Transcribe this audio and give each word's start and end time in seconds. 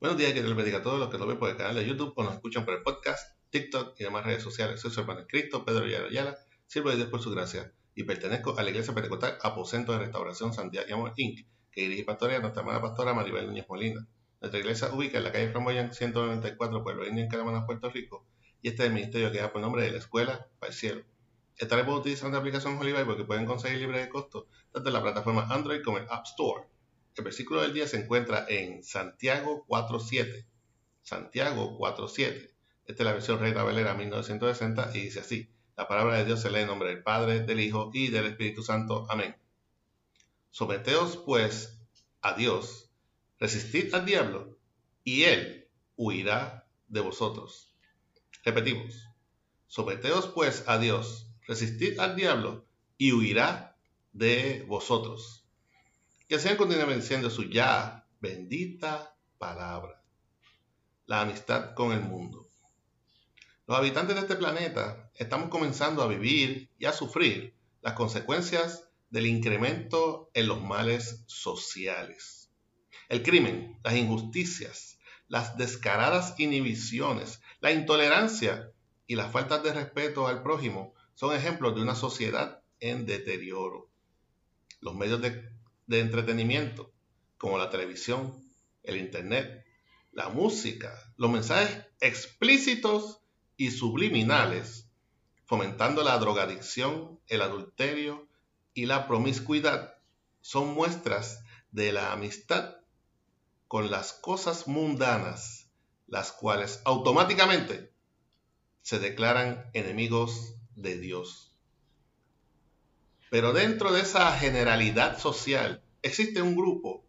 Buenos 0.00 0.16
días, 0.16 0.32
que 0.32 0.40
Dios 0.40 0.48
les 0.48 0.56
bendiga 0.56 0.78
a 0.78 0.82
todos 0.82 0.98
los 0.98 1.10
que 1.10 1.18
nos 1.18 1.28
ven 1.28 1.38
por 1.38 1.50
el 1.50 1.58
canal 1.58 1.74
de 1.74 1.86
YouTube 1.86 2.14
o 2.16 2.22
nos 2.22 2.32
escuchan 2.32 2.64
por 2.64 2.72
el 2.72 2.82
podcast, 2.82 3.36
TikTok 3.50 4.00
y 4.00 4.04
demás 4.04 4.24
redes 4.24 4.42
sociales. 4.42 4.80
Soy 4.80 4.90
su 4.90 5.00
hermano 5.00 5.26
Cristo, 5.28 5.62
Pedro 5.62 5.84
Ayala, 5.84 6.38
sirvo 6.66 6.88
de 6.88 6.96
Dios 6.96 7.10
por 7.10 7.20
su 7.20 7.30
gracia 7.30 7.70
y 7.94 8.04
pertenezco 8.04 8.58
a 8.58 8.62
la 8.62 8.70
Iglesia 8.70 8.94
Pentecostal 8.94 9.36
Aposento 9.42 9.92
de 9.92 9.98
Restauración 9.98 10.54
Santiago 10.54 11.12
Inc., 11.16 11.46
que 11.70 11.82
dirige 11.82 12.04
pastorea 12.04 12.40
nuestra 12.40 12.62
hermana 12.62 12.80
pastora 12.80 13.12
Maribel 13.12 13.46
Núñez 13.46 13.66
Molina. 13.68 14.06
Nuestra 14.40 14.58
iglesia 14.58 14.88
ubica 14.90 15.18
en 15.18 15.24
la 15.24 15.32
calle 15.32 15.50
Flamboyán 15.50 15.92
194, 15.92 16.82
Pueblo 16.82 17.06
Indio, 17.06 17.24
en 17.24 17.28
Caramana, 17.28 17.66
Puerto 17.66 17.90
Rico, 17.90 18.24
y 18.62 18.68
este 18.68 18.84
es 18.84 18.88
el 18.88 18.94
ministerio 18.94 19.30
que 19.30 19.40
da 19.40 19.52
por 19.52 19.60
nombre 19.60 19.82
de 19.82 19.90
la 19.90 19.98
Escuela 19.98 20.48
para 20.58 20.72
el 20.72 20.78
Cielo. 20.78 21.02
Estaremos 21.58 22.00
utilizando 22.00 22.36
la 22.36 22.38
aplicación 22.38 22.78
porque 22.78 23.24
pueden 23.24 23.44
conseguir 23.44 23.80
libre 23.80 24.00
de 24.00 24.08
costo 24.08 24.46
tanto 24.72 24.88
en 24.88 24.94
la 24.94 25.02
plataforma 25.02 25.46
Android 25.50 25.82
como 25.84 25.98
en 25.98 26.06
App 26.08 26.24
Store. 26.24 26.64
El 27.16 27.24
versículo 27.24 27.62
del 27.62 27.74
día 27.74 27.86
se 27.86 27.98
encuentra 27.98 28.46
en 28.48 28.82
Santiago 28.82 29.64
4.7. 29.68 30.46
Santiago 31.02 31.78
4.7. 31.78 32.50
Esta 32.86 33.02
es 33.02 33.06
la 33.06 33.12
versión 33.12 33.40
Reina 33.40 33.62
Valera 33.62 33.94
1960 33.94 34.90
y 34.94 35.00
dice 35.00 35.20
así. 35.20 35.50
La 35.76 35.88
palabra 35.88 36.18
de 36.18 36.24
Dios 36.24 36.40
se 36.40 36.50
lee 36.50 36.60
en 36.60 36.66
nombre 36.68 36.90
del 36.90 37.02
Padre, 37.02 37.40
del 37.40 37.60
Hijo 37.60 37.90
y 37.92 38.08
del 38.08 38.26
Espíritu 38.26 38.62
Santo. 38.62 39.06
Amén. 39.08 39.36
Someteos 40.50 41.16
pues 41.16 41.80
a 42.20 42.34
Dios, 42.34 42.90
resistid 43.38 43.94
al 43.94 44.04
diablo 44.04 44.58
y 45.04 45.24
él 45.24 45.68
huirá 45.96 46.66
de 46.88 47.00
vosotros. 47.00 47.74
Repetimos. 48.44 49.08
Someteos 49.66 50.26
pues 50.26 50.64
a 50.66 50.78
Dios, 50.78 51.28
resistid 51.46 51.98
al 51.98 52.16
diablo 52.16 52.66
y 52.98 53.12
huirá 53.12 53.76
de 54.12 54.64
vosotros. 54.66 55.39
Que 56.30 56.36
el 56.36 56.42
Señor 56.42 56.58
continúe 56.58 57.28
su 57.28 57.50
ya 57.50 58.06
bendita 58.20 59.16
palabra. 59.36 60.00
La 61.06 61.22
amistad 61.22 61.74
con 61.74 61.90
el 61.90 62.02
mundo. 62.02 62.48
Los 63.66 63.76
habitantes 63.76 64.14
de 64.14 64.22
este 64.22 64.36
planeta 64.36 65.10
estamos 65.16 65.48
comenzando 65.48 66.04
a 66.04 66.06
vivir 66.06 66.70
y 66.78 66.84
a 66.84 66.92
sufrir 66.92 67.56
las 67.82 67.94
consecuencias 67.94 68.88
del 69.10 69.26
incremento 69.26 70.30
en 70.32 70.46
los 70.46 70.62
males 70.62 71.24
sociales. 71.26 72.52
El 73.08 73.24
crimen, 73.24 73.80
las 73.82 73.96
injusticias, 73.96 75.00
las 75.26 75.56
descaradas 75.56 76.38
inhibiciones, 76.38 77.42
la 77.58 77.72
intolerancia 77.72 78.70
y 79.08 79.16
las 79.16 79.32
faltas 79.32 79.64
de 79.64 79.72
respeto 79.72 80.28
al 80.28 80.44
prójimo 80.44 80.94
son 81.14 81.34
ejemplos 81.34 81.74
de 81.74 81.82
una 81.82 81.96
sociedad 81.96 82.62
en 82.78 83.04
deterioro. 83.04 83.90
Los 84.80 84.94
medios 84.94 85.20
de 85.20 85.58
de 85.90 85.98
entretenimiento, 85.98 86.92
como 87.36 87.58
la 87.58 87.68
televisión, 87.68 88.40
el 88.84 88.96
Internet, 88.96 89.66
la 90.12 90.28
música, 90.28 90.96
los 91.16 91.32
mensajes 91.32 91.84
explícitos 92.00 93.18
y 93.56 93.72
subliminales, 93.72 94.88
fomentando 95.46 96.04
la 96.04 96.16
drogadicción, 96.18 97.18
el 97.26 97.42
adulterio 97.42 98.28
y 98.72 98.86
la 98.86 99.08
promiscuidad, 99.08 99.96
son 100.40 100.74
muestras 100.74 101.42
de 101.72 101.90
la 101.90 102.12
amistad 102.12 102.76
con 103.66 103.90
las 103.90 104.12
cosas 104.12 104.68
mundanas, 104.68 105.72
las 106.06 106.30
cuales 106.30 106.82
automáticamente 106.84 107.92
se 108.82 109.00
declaran 109.00 109.68
enemigos 109.72 110.54
de 110.76 110.98
Dios. 110.98 111.49
Pero 113.30 113.52
dentro 113.52 113.92
de 113.92 114.00
esa 114.00 114.36
generalidad 114.36 115.18
social 115.20 115.84
existe 116.02 116.42
un 116.42 116.56
grupo, 116.56 117.06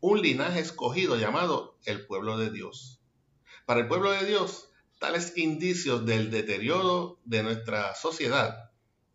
un 0.00 0.22
linaje 0.22 0.60
escogido 0.60 1.16
llamado 1.16 1.76
el 1.84 2.06
pueblo 2.06 2.38
de 2.38 2.52
Dios. 2.52 3.00
Para 3.66 3.80
el 3.80 3.88
pueblo 3.88 4.12
de 4.12 4.24
Dios, 4.24 4.70
tales 5.00 5.36
indicios 5.36 6.06
del 6.06 6.30
deterioro 6.30 7.18
de 7.24 7.42
nuestra 7.42 7.96
sociedad 7.96 8.70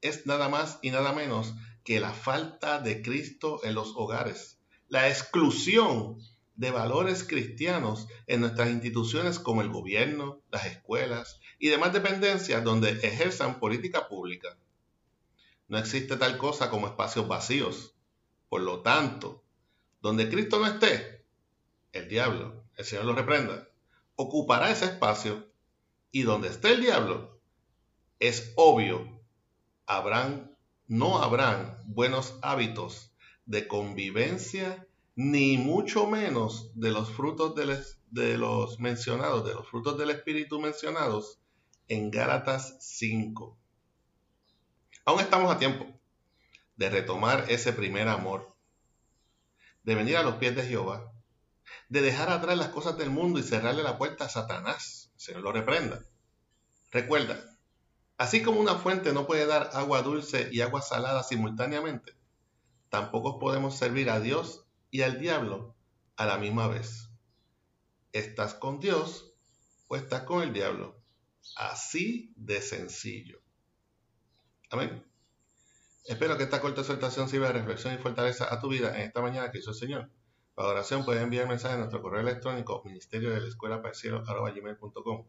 es 0.00 0.26
nada 0.26 0.48
más 0.48 0.80
y 0.82 0.90
nada 0.90 1.12
menos 1.12 1.54
que 1.84 2.00
la 2.00 2.12
falta 2.12 2.80
de 2.80 3.00
Cristo 3.00 3.60
en 3.62 3.74
los 3.74 3.92
hogares, 3.94 4.58
la 4.88 5.08
exclusión 5.08 6.18
de 6.56 6.72
valores 6.72 7.22
cristianos 7.22 8.08
en 8.26 8.40
nuestras 8.40 8.70
instituciones 8.70 9.38
como 9.38 9.62
el 9.62 9.68
gobierno, 9.68 10.40
las 10.50 10.66
escuelas 10.66 11.40
y 11.60 11.68
demás 11.68 11.92
dependencias 11.92 12.64
donde 12.64 12.90
ejerzan 12.90 13.60
política 13.60 14.08
pública. 14.08 14.58
No 15.68 15.78
existe 15.78 16.16
tal 16.16 16.36
cosa 16.38 16.70
como 16.70 16.86
espacios 16.86 17.26
vacíos. 17.26 17.94
Por 18.48 18.62
lo 18.62 18.82
tanto, 18.82 19.42
donde 20.02 20.28
Cristo 20.28 20.58
no 20.58 20.66
esté, 20.66 21.24
el 21.92 22.08
diablo, 22.08 22.64
el 22.76 22.84
Señor 22.84 23.06
lo 23.06 23.14
reprenda, 23.14 23.68
ocupará 24.16 24.70
ese 24.70 24.84
espacio 24.86 25.48
y 26.12 26.22
donde 26.22 26.48
esté 26.48 26.72
el 26.72 26.80
diablo, 26.80 27.40
es 28.20 28.52
obvio, 28.56 29.20
habrán, 29.86 30.56
no 30.86 31.22
habrán 31.22 31.82
buenos 31.86 32.38
hábitos 32.42 33.12
de 33.46 33.66
convivencia, 33.66 34.86
ni 35.16 35.58
mucho 35.58 36.06
menos 36.06 36.70
de 36.74 36.90
los 36.90 37.10
frutos 37.10 37.54
de 38.10 38.38
los 38.38 38.80
mencionados, 38.80 39.44
de 39.44 39.54
los 39.54 39.68
frutos 39.68 39.98
del 39.98 40.10
Espíritu 40.10 40.60
mencionados 40.60 41.38
en 41.88 42.10
Gálatas 42.10 42.76
5. 42.80 43.56
Aún 45.06 45.20
estamos 45.20 45.54
a 45.54 45.58
tiempo 45.58 45.86
de 46.76 46.88
retomar 46.88 47.44
ese 47.48 47.74
primer 47.74 48.08
amor, 48.08 48.56
de 49.82 49.94
venir 49.94 50.16
a 50.16 50.22
los 50.22 50.36
pies 50.36 50.56
de 50.56 50.66
Jehová, 50.66 51.12
de 51.90 52.00
dejar 52.00 52.30
atrás 52.30 52.56
las 52.56 52.68
cosas 52.68 52.96
del 52.96 53.10
mundo 53.10 53.38
y 53.38 53.42
cerrarle 53.42 53.82
la 53.82 53.98
puerta 53.98 54.24
a 54.24 54.28
Satanás. 54.30 55.12
Se 55.16 55.38
lo 55.38 55.52
reprenda. 55.52 56.06
Recuerda, 56.90 57.38
así 58.16 58.42
como 58.42 58.60
una 58.60 58.76
fuente 58.76 59.12
no 59.12 59.26
puede 59.26 59.44
dar 59.44 59.70
agua 59.74 60.00
dulce 60.00 60.48
y 60.50 60.62
agua 60.62 60.80
salada 60.80 61.22
simultáneamente, 61.22 62.16
tampoco 62.88 63.38
podemos 63.38 63.76
servir 63.76 64.08
a 64.08 64.20
Dios 64.20 64.64
y 64.90 65.02
al 65.02 65.20
diablo 65.20 65.76
a 66.16 66.24
la 66.24 66.38
misma 66.38 66.66
vez. 66.66 67.10
¿Estás 68.12 68.54
con 68.54 68.80
Dios 68.80 69.34
o 69.88 69.96
estás 69.96 70.22
con 70.22 70.42
el 70.42 70.54
diablo? 70.54 70.98
Así 71.56 72.32
de 72.36 72.62
sencillo. 72.62 73.43
Amén. 74.70 75.04
Espero 76.06 76.36
que 76.36 76.44
esta 76.44 76.60
corta 76.60 76.82
exhortación 76.82 77.28
sirva 77.28 77.46
de 77.46 77.54
reflexión 77.54 77.94
y 77.94 77.98
fortaleza 77.98 78.52
a 78.52 78.60
tu 78.60 78.68
vida 78.68 78.94
en 78.96 79.02
esta 79.02 79.22
mañana 79.22 79.50
que 79.50 79.58
hizo 79.58 79.70
el 79.70 79.76
Señor. 79.76 80.10
Para 80.54 80.68
oración 80.68 81.04
puedes 81.04 81.22
enviar 81.22 81.48
mensaje 81.48 81.74
a 81.74 81.78
nuestro 81.78 82.02
correo 82.02 82.20
electrónico 82.20 82.82
ministerio 82.84 83.30
de 83.30 83.40
la 83.40 83.48
escuela 83.48 83.82
para 83.82 83.94
gmail.com. 83.94 85.26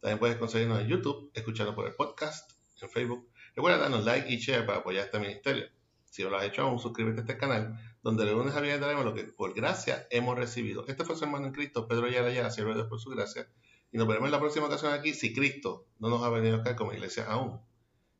También 0.00 0.18
puedes 0.18 0.36
conseguirnos 0.36 0.80
en 0.80 0.88
YouTube, 0.88 1.30
escucharlo 1.34 1.74
por 1.74 1.86
el 1.86 1.94
podcast, 1.94 2.52
en 2.80 2.90
Facebook. 2.90 3.28
Recuerda 3.56 3.78
darnos 3.78 4.04
like 4.04 4.32
y 4.32 4.38
share 4.38 4.64
para 4.66 4.78
apoyar 4.78 5.06
este 5.06 5.18
ministerio. 5.18 5.66
Si 6.04 6.22
no 6.22 6.30
lo 6.30 6.36
has 6.36 6.44
hecho 6.44 6.62
aún, 6.62 6.78
suscríbete 6.78 7.18
a 7.18 7.22
este 7.22 7.36
canal, 7.36 7.78
donde 8.02 8.24
de 8.24 8.32
lunes 8.32 8.54
a 8.54 8.60
viernes 8.60 8.80
daremos 8.80 9.04
lo 9.04 9.14
que 9.14 9.24
por 9.24 9.54
gracia 9.54 10.06
hemos 10.10 10.36
recibido. 10.36 10.84
Este 10.86 11.04
fue 11.04 11.16
su 11.16 11.24
hermano 11.24 11.46
en 11.46 11.52
Cristo, 11.52 11.88
Pedro 11.88 12.08
Yara 12.08 12.30
Yara, 12.30 12.50
siervo 12.50 12.70
de 12.70 12.76
Dios 12.76 12.88
por 12.88 13.00
su 13.00 13.10
gracia. 13.10 13.48
Y 13.90 13.98
nos 13.98 14.06
veremos 14.06 14.28
en 14.28 14.32
la 14.32 14.40
próxima 14.40 14.66
ocasión 14.66 14.92
aquí, 14.92 15.14
si 15.14 15.34
Cristo 15.34 15.86
no 15.98 16.08
nos 16.08 16.22
ha 16.22 16.28
venido 16.30 16.56
acá 16.56 16.76
como 16.76 16.92
iglesia 16.92 17.24
aún. 17.26 17.60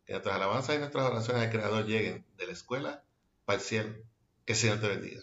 Que 0.09 0.15
nuestras 0.15 0.37
alabanzas 0.37 0.75
y 0.75 0.79
nuestras 0.79 1.05
oraciones 1.05 1.43
al 1.43 1.51
Creador 1.51 1.85
lleguen 1.85 2.25
de 2.39 2.47
la 2.47 2.53
escuela 2.53 3.05
para 3.45 3.59
el 3.59 3.63
cielo. 3.63 3.95
Que 4.47 4.55
el 4.55 4.59
Señor 4.59 4.81
te 4.81 4.89
bendiga. 4.89 5.21